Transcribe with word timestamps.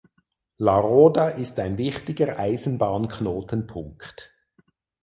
La 0.57 0.77
Roda 0.79 1.27
ist 1.29 1.59
ein 1.59 1.77
wichtiger 1.77 2.39
Eisenbahnknotenpunkt. 2.39 4.33